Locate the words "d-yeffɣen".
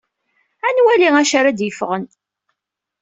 1.57-2.05